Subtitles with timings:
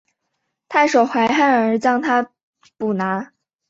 [0.67, 2.31] 太守怀恨而将他
[2.75, 3.33] 捕拿。